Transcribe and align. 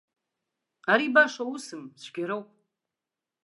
Ари 0.91 1.07
баша 1.15 1.43
усым, 1.53 1.83
цәгьароуп. 2.01 2.47